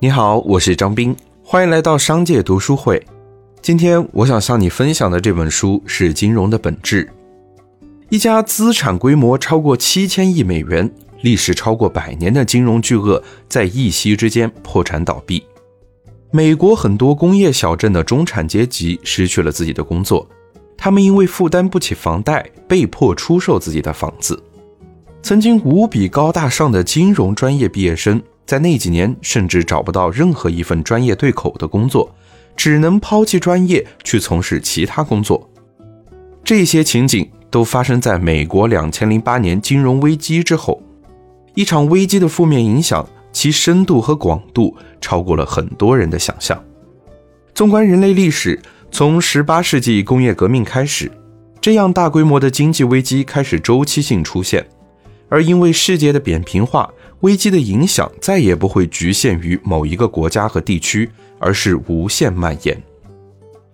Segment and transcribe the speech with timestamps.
[0.00, 3.04] 你好，我是张斌，欢迎来到商界读书会。
[3.60, 7.04] 今天我想向你分享的这本书是《金融的本质》。
[8.08, 10.88] 一家资产规模超过七千亿美元、
[11.22, 15.42] 历史超过百年的金融巨鳄，在一夕之间破产倒闭。
[16.30, 20.24] 美国很多工业小镇的中产阶级失去了自己的工作，
[20.76, 24.40] 他们因为负担不起房贷，被迫出售自己的房子。
[25.22, 32.10] 曾经无比高大上的金融专业毕业生，在那几年甚至找不到任何一份专业对口的工作，
[32.56, 35.50] 只能抛弃专业去从事其他工作。
[36.42, 40.82] 这些情景都发生在美国两千零八年金融危机之后，
[41.54, 43.06] 一场危机的负面影响。
[43.30, 46.60] 其深度和广度超过了很多人的想象。
[47.54, 48.60] 纵观人类历史，
[48.90, 51.12] 从18世纪工业革命开始，
[51.60, 54.66] 这样大规模的经济危机开始周期性出现。
[55.28, 56.90] 而因为世界的扁平化，
[57.20, 62.80] 危机的影响再也不会局限于某一个国家和地区，而是无限蔓延。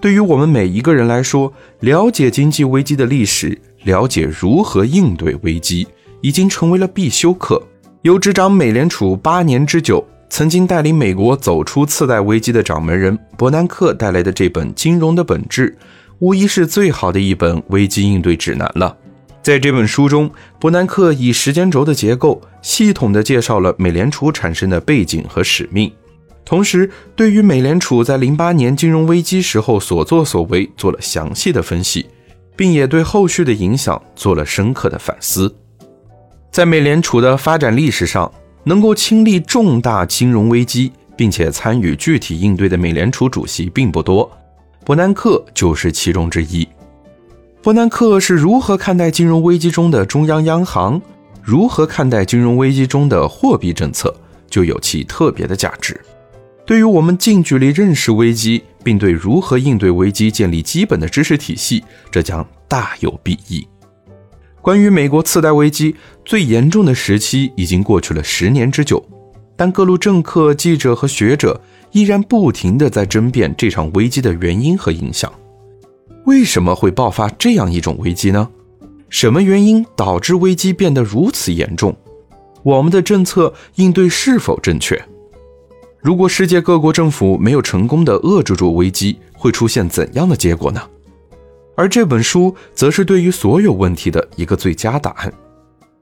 [0.00, 5.86] 对于我们每一个人来说，了解经济危机的历史，了解如何应对危机，
[6.20, 7.62] 已经成为了必修课。
[8.02, 15.70] 由执掌美联储八年之久，曾经带领美国走出次贷危机的掌门人伯南克带来的这本《金融的本质》，
[16.18, 18.94] 无疑是最好的一本危机应对指南了。
[19.44, 25.92] 在这本书中，伯南克以时间轴的结构，系统地介绍了美联储产生的背景和使命，
[26.46, 32.06] 同时对于美联储在零八年金融危机时候所作所为做了详细的分析，
[32.56, 35.54] 并也对后续的影响做了深刻的反思。
[36.50, 38.32] 在美联储的发展历史上，
[38.64, 44.32] 能够亲历重大金融危机并且参与具体应对的美联储主席并不多，
[44.86, 46.66] 伯南克就是其中之一。
[47.64, 51.00] 伯南克是如何看待金融危机中的中央央行，
[51.42, 54.14] 如何看待金融危机中的货币政策，
[54.50, 55.98] 就有其特别的价值。
[56.66, 63.66] 对于我们近距离认识危机，并对如何应对危机建立基本的知识体系，这将大有裨益。
[64.60, 69.02] 关于美国次贷危机最严重的时期已经过去了十年之久，
[69.56, 71.58] 但各路政客、记者和学者
[71.92, 75.32] 依然不停地在争辩这场危机的原因和影响。
[76.24, 78.48] 为什么会爆发这样一种危机呢？
[79.10, 81.94] 什么原因导致危机变得如此严重？
[82.62, 85.00] 我们的政策应对是否正确？
[86.00, 90.80] 如果世界各国政府没有成功地遏制住危机，会出现怎样的结果呢？
[91.76, 95.32] 而这本书则是对于所有问题的一个最佳答案。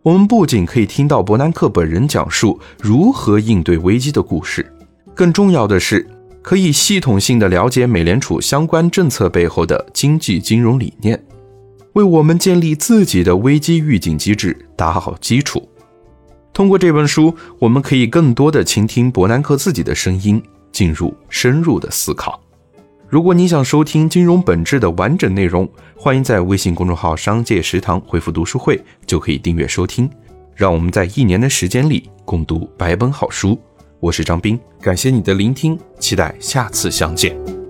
[0.02, 4.64] 我们不仅可以听到伯南克本人讲述如何应对危机的故事，
[5.14, 6.06] 更重要的是，
[6.42, 11.24] 可以系统性的了解美联储相关政策背后的经济金融理念，
[11.92, 15.66] 为我们建立自己的危机预警机制打好基础。
[16.52, 20.42] 通过这本书，我们可以更多的倾听伯南克自己的声音，
[20.72, 22.38] 进入深入的思考。
[23.08, 30.10] 如果你想收听《金融本质》的完整内容，欢迎在微信公众号“商界食堂”回复“读书会”，就可以订阅收听。
[30.54, 33.58] 让我们在一年的时间里共读百本好书。
[34.02, 37.61] 我是张斌，感谢你的聆听，期待下次相见。